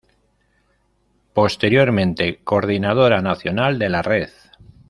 Posteriormente, 1.31 2.39
Coordinadora 2.43 3.21
Nacional 3.21 3.77
de 3.77 3.89
la 3.89 4.01
Red. 4.01 4.29